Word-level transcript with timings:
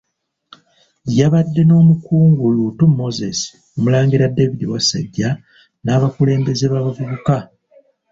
Yabadde 1.17 1.61
n'Omukungu 1.65 2.43
Luutu 2.55 2.85
Moses, 2.99 3.39
Omulangira 3.77 4.33
David 4.35 4.59
Kintu 4.59 4.71
Wasajja 4.75 5.29
n'abakulembeze 5.83 6.65
b'abavubuka. 6.67 7.37